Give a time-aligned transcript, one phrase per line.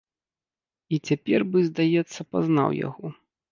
[0.95, 3.17] І цяпер бы, здаецца, пазнаў яго.